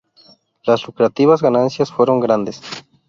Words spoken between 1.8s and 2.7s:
fueron grandes.